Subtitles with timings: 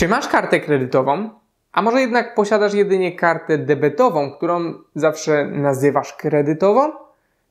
[0.00, 1.30] Czy masz kartę kredytową?
[1.72, 6.92] A może jednak posiadasz jedynie kartę debetową, którą zawsze nazywasz kredytową?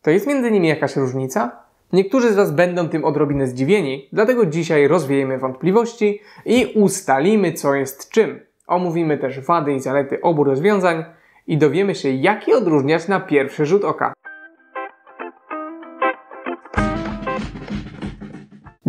[0.01, 1.51] To jest między nimi jakaś różnica?
[1.93, 8.09] Niektórzy z Was będą tym odrobinę zdziwieni, dlatego dzisiaj rozwiejemy wątpliwości i ustalimy, co jest
[8.09, 8.39] czym.
[8.67, 11.05] Omówimy też wady i zalety obu rozwiązań
[11.47, 14.13] i dowiemy się, jak je odróżniać na pierwszy rzut oka.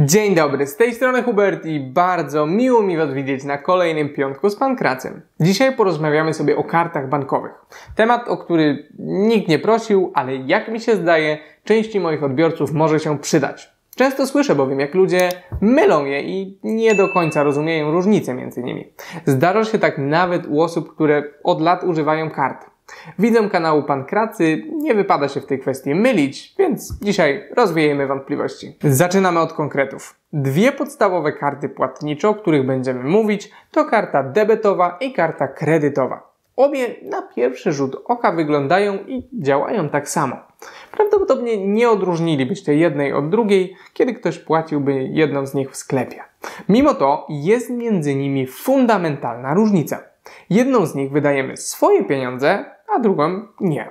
[0.04, 4.50] Dzień dobry, z tej strony Hubert i bardzo miło mi Was widzieć na kolejnym piątku
[4.50, 5.22] z Pankracem.
[5.40, 7.52] Dzisiaj porozmawiamy sobie o kartach bankowych.
[7.94, 13.00] Temat, o który nikt nie prosił, ale jak mi się zdaje, części moich odbiorców może
[13.00, 13.70] się przydać.
[13.96, 15.28] Często słyszę bowiem, jak ludzie
[15.60, 18.92] mylą je i nie do końca rozumieją różnicę między nimi.
[19.26, 22.69] Zdarza się tak nawet u osób, które od lat używają kart.
[23.18, 28.76] Widzę kanału Pankracy, nie wypada się w tej kwestii mylić, więc dzisiaj rozwiejemy wątpliwości.
[28.84, 30.14] Zaczynamy od konkretów.
[30.32, 36.30] Dwie podstawowe karty płatnicze, o których będziemy mówić, to karta debetowa i karta kredytowa.
[36.56, 40.36] Obie na pierwszy rzut oka wyglądają i działają tak samo.
[40.92, 46.20] Prawdopodobnie nie odróżnilibyście jednej od drugiej, kiedy ktoś płaciłby jedną z nich w sklepie.
[46.68, 50.09] Mimo to jest między nimi fundamentalna różnica.
[50.50, 52.64] Jedną z nich wydajemy swoje pieniądze,
[52.96, 53.88] a drugą nie.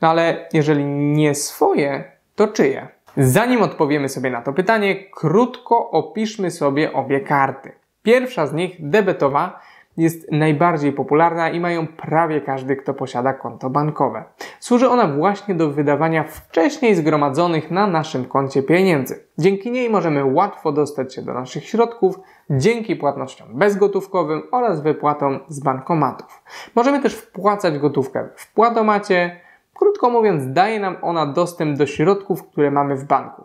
[0.00, 2.88] No ale jeżeli nie swoje, to czyje?
[3.16, 7.72] Zanim odpowiemy sobie na to pytanie, krótko opiszmy sobie obie karty.
[8.02, 9.60] Pierwsza z nich, debetowa,
[9.96, 14.24] jest najbardziej popularna i mają prawie każdy, kto posiada konto bankowe.
[14.60, 19.24] Służy ona właśnie do wydawania wcześniej zgromadzonych na naszym koncie pieniędzy.
[19.38, 25.60] Dzięki niej możemy łatwo dostać się do naszych środków dzięki płatnościom bezgotówkowym oraz wypłatom z
[25.60, 26.42] bankomatów.
[26.74, 29.40] Możemy też wpłacać gotówkę w płatomacie.
[29.74, 33.42] Krótko mówiąc, daje nam ona dostęp do środków, które mamy w banku.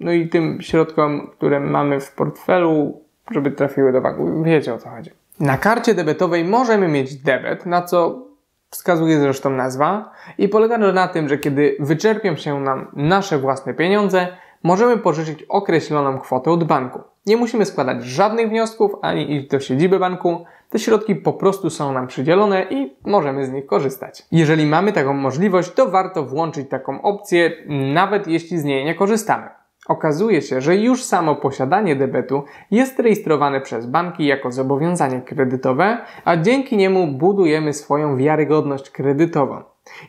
[0.00, 3.00] No i tym środkom, które mamy w portfelu,
[3.30, 4.42] żeby trafiły do banku.
[4.42, 5.25] Wiecie o co chodzi.
[5.40, 8.26] Na karcie debetowej możemy mieć debet, na co
[8.70, 13.74] wskazuje zresztą nazwa, i polega to na tym, że kiedy wyczerpią się nam nasze własne
[13.74, 14.28] pieniądze,
[14.62, 17.00] możemy pożyczyć określoną kwotę od banku.
[17.26, 20.44] Nie musimy składać żadnych wniosków ani iść do siedziby banku.
[20.70, 24.26] Te środki po prostu są nam przydzielone i możemy z nich korzystać.
[24.32, 27.52] Jeżeli mamy taką możliwość, to warto włączyć taką opcję,
[27.94, 29.48] nawet jeśli z niej nie korzystamy.
[29.88, 36.36] Okazuje się, że już samo posiadanie debetu jest rejestrowane przez banki jako zobowiązanie kredytowe, a
[36.36, 39.62] dzięki niemu budujemy swoją wiarygodność kredytową.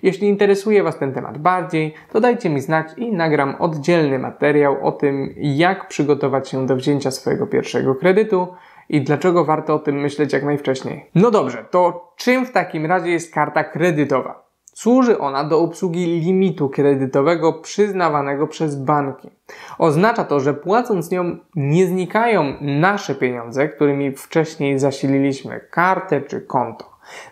[0.04, 4.92] Jeśli interesuje Was ten temat bardziej, to dajcie mi znać i nagram oddzielny materiał o
[4.92, 8.48] tym, jak przygotować się do wzięcia swojego pierwszego kredytu
[8.90, 11.10] i dlaczego warto o tym myśleć jak najwcześniej.
[11.16, 14.47] No dobrze, to czym w takim razie jest karta kredytowa?
[14.78, 19.30] Służy ona do obsługi limitu kredytowego przyznawanego przez banki.
[19.78, 26.86] Oznacza to, że płacąc nią nie znikają nasze pieniądze, którymi wcześniej zasililiśmy kartę czy konto.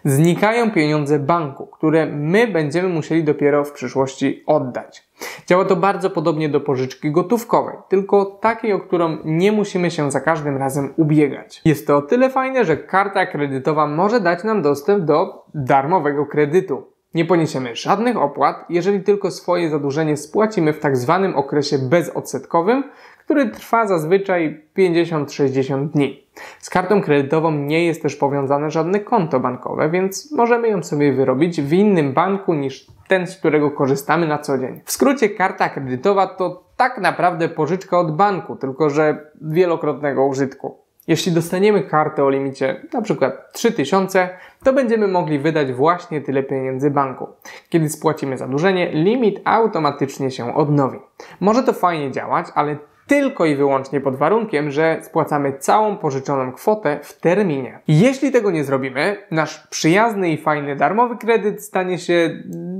[0.05, 5.07] Znikają pieniądze banku, które my będziemy musieli dopiero w przyszłości oddać.
[5.47, 10.21] Działa to bardzo podobnie do pożyczki gotówkowej, tylko takiej, o którą nie musimy się za
[10.21, 11.61] każdym razem ubiegać.
[11.65, 16.94] Jest to o tyle fajne, że karta kredytowa może dać nam dostęp do darmowego kredytu.
[17.15, 22.83] Nie poniesiemy żadnych opłat, jeżeli tylko swoje zadłużenie spłacimy w tak zwanym okresie bezodsetkowym,
[23.19, 26.27] który trwa zazwyczaj 50-60 dni.
[26.59, 31.61] Z kartą kredytową nie jest też powiązane żadne konto bankowe, więc możemy ją sobie wyrobić
[31.61, 34.81] w innym banku niż ten, z którego korzystamy na co dzień.
[34.85, 40.84] W skrócie karta kredytowa to tak naprawdę pożyczka od banku, tylko że wielokrotnego użytku.
[41.07, 43.31] Jeśli dostaniemy kartę o limicie np.
[43.51, 44.29] 3000,
[44.63, 47.27] to będziemy mogli wydać właśnie tyle pieniędzy banku.
[47.69, 50.99] Kiedy spłacimy zadłużenie, limit automatycznie się odnowi.
[51.39, 52.77] Może to fajnie działać, ale
[53.07, 57.79] tylko i wyłącznie pod warunkiem, że spłacamy całą pożyczoną kwotę w terminie.
[57.87, 62.29] Jeśli tego nie zrobimy, nasz przyjazny i fajny darmowy kredyt stanie się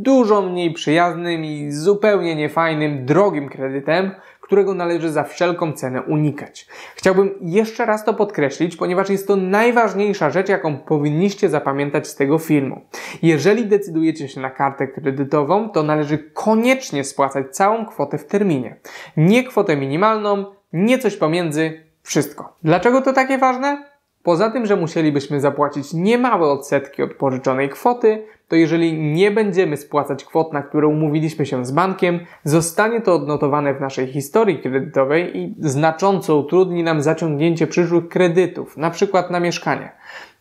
[0.01, 4.11] dużo mniej przyjaznym i zupełnie niefajnym, drogim kredytem,
[4.45, 6.67] którego należy za wszelką cenę unikać.
[6.95, 12.37] Chciałbym jeszcze raz to podkreślić, ponieważ jest to najważniejsza rzecz, jaką powinniście zapamiętać z tego
[12.37, 12.81] filmu.
[13.21, 18.75] Jeżeli decydujecie się na kartę kredytową, to należy koniecznie spłacać całą kwotę w terminie.
[19.17, 22.57] Nie kwotę minimalną, nie coś pomiędzy, wszystko.
[22.63, 23.94] Dlaczego to takie ważne?
[24.25, 30.25] Poza tym, że musielibyśmy zapłacić niemałe odsetki od pożyczonej kwoty, to jeżeli nie będziemy spłacać
[30.25, 35.55] kwot, na które umówiliśmy się z bankiem, zostanie to odnotowane w naszej historii kredytowej i
[35.59, 39.91] znacząco utrudni nam zaciągnięcie przyszłych kredytów, na przykład na mieszkanie.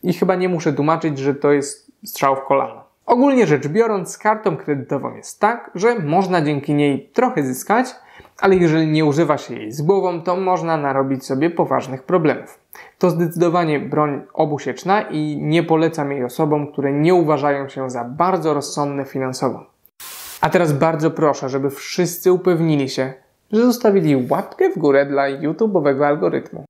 [0.03, 2.83] I chyba nie muszę tłumaczyć, że to jest strzał w kolano.
[3.05, 7.87] Ogólnie rzecz biorąc, z kartą kredytową jest tak, że można dzięki niej trochę zyskać,
[8.39, 12.59] Ale jeżeli nie używa się jej z głową, to można narobić sobie poważnych problemów.
[12.99, 18.53] To zdecydowanie broń obusieczna i nie polecam jej osobom, które nie uważają się za bardzo
[18.53, 19.65] rozsądne finansowo.
[20.41, 23.13] A teraz bardzo proszę, żeby wszyscy upewnili się,
[23.51, 26.65] że zostawili łapkę w górę dla YouTube'owego algorytmu.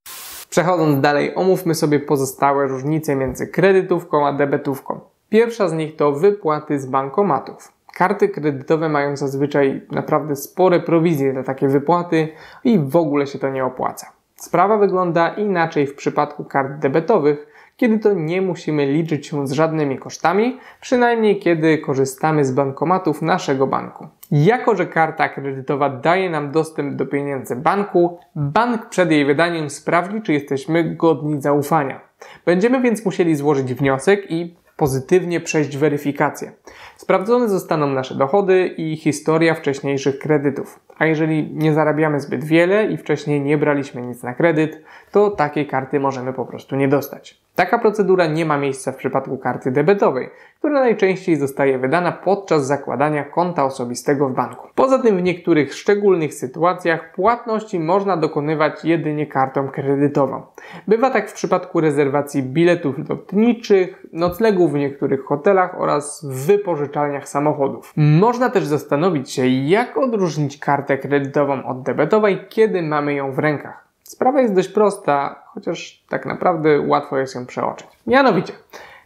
[0.50, 5.00] Przechodząc dalej, omówmy sobie pozostałe różnice między kredytówką a debetówką.
[5.30, 7.72] Pierwsza z nich to wypłaty z bankomatów.
[7.98, 12.28] Karty kredytowe mają zazwyczaj naprawdę spore prowizje za takie wypłaty
[12.64, 14.12] i w ogóle się to nie opłaca.
[14.36, 17.48] Sprawa wygląda inaczej w przypadku kart debetowych,
[17.78, 23.68] kiedy to nie musimy liczyć się z żadnymi kosztami, przynajmniej kiedy korzystamy z bankomatów naszego
[23.68, 24.08] banku.
[24.32, 30.22] Jako, że karta kredytowa daje nam dostęp do pieniędzy banku, bank przed jej wydaniem sprawdzi,
[30.22, 32.00] czy jesteśmy godni zaufania.
[32.46, 36.52] Będziemy więc musieli złożyć wniosek i pozytywnie przejść weryfikację.
[36.98, 40.80] Sprawdzone zostaną nasze dochody i historia wcześniejszych kredytów.
[40.98, 44.82] A jeżeli nie zarabiamy zbyt wiele i wcześniej nie braliśmy nic na kredyt,
[45.12, 47.45] to takiej karty możemy po prostu nie dostać.
[47.56, 50.30] Taka procedura nie ma miejsca w przypadku karty debetowej,
[50.60, 54.68] która najczęściej zostaje wydana podczas zakładania konta osobistego w banku.
[54.76, 60.42] Poza tym w niektórych szczególnych sytuacjach płatności można dokonywać jedynie kartą kredytową.
[60.88, 67.94] Bywa tak w przypadku rezerwacji biletów lotniczych, noclegów w niektórych hotelach oraz w wypożyczalniach samochodów.
[67.98, 73.86] Można też zastanowić się, jak odróżnić kartę kredytową od debetowej, kiedy mamy ją w rękach.
[74.04, 77.88] Sprawa jest dość prosta, chociaż tak naprawdę łatwo jest ją przeoczyć.
[78.08, 78.54] Mianowicie,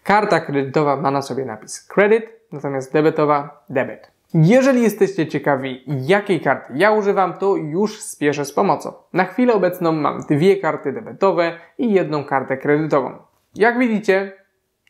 [0.04, 4.12] karta kredytowa ma na sobie napis credit, natomiast debetowa debit.
[4.34, 8.94] Jeżeli jesteście ciekawi, jakiej karty ja używam, to już spieszę z pomocą.
[9.14, 13.12] Na chwilę obecną mam dwie karty debetowe i jedną kartę kredytową.
[13.56, 14.32] Jak widzicie,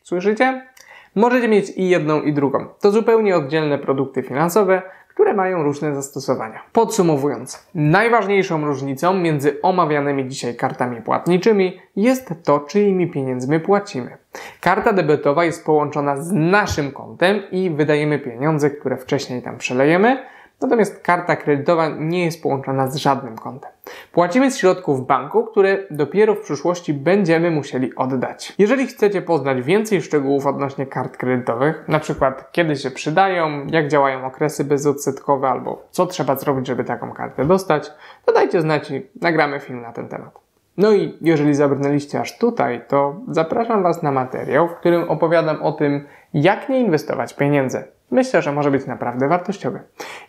[0.04, 0.68] słyszycie?
[1.16, 2.66] Możecie mieć i jedną i drugą.
[2.82, 4.82] To zupełnie oddzielne produkty finansowe,
[5.20, 6.62] które mają różne zastosowania.
[6.74, 14.18] Podsumowując, najważniejszą różnicą między omawianymi dzisiaj kartami płatniczymi jest to, czyimi pieniędzmi płacimy.
[14.62, 20.18] Karta debetowa jest połączona z naszym kontem i wydajemy pieniądze, które wcześniej tam przelejemy,
[20.62, 23.72] Natomiast karta kredytowa nie jest połączona z żadnym kontem.
[24.12, 28.54] Płacimy z środków banku, które dopiero w przyszłości będziemy musieli oddać.
[28.58, 34.26] Jeżeli chcecie poznać więcej szczegółów odnośnie kart kredytowych, na przykład kiedy się przydają, jak działają
[34.26, 37.92] okresy bezodsetkowe albo co trzeba zrobić, żeby taką kartę dostać,
[38.26, 40.40] to dajcie znać i nagramy film na ten temat.
[40.78, 45.72] No i jeżeli zabrnęliście aż tutaj, to zapraszam Was na materiał, w którym opowiadam o
[45.72, 47.84] tym, jak nie inwestować pieniędzy.
[48.12, 49.80] Myślę, że może być naprawdę wartościowy.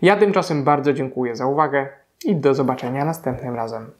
[0.03, 1.89] Ja tymczasem bardzo dziękuję za uwagę
[2.25, 3.91] i do zobaczenia następnym razem.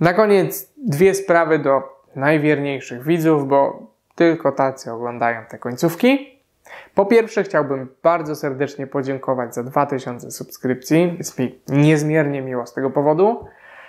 [0.00, 1.82] Na koniec dwie sprawy do
[2.16, 6.40] najwierniejszych widzów, bo tylko tacy oglądają te końcówki.
[6.94, 11.14] Po pierwsze, chciałbym bardzo serdecznie podziękować za 2000 subskrypcji.
[11.18, 13.44] Jest mi niezmiernie miło z tego powodu.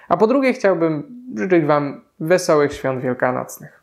[0.10, 3.83] A po drugie, chciałbym życzyć Wam wesołych świąt wielkanocnych.